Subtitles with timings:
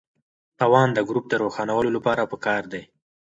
[0.59, 2.83] توان د ګروپ د روښانولو لپاره پکار دی.